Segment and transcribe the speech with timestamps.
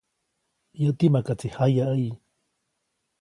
[0.81, 2.09] Yäti makaʼtsi jayaʼäyi.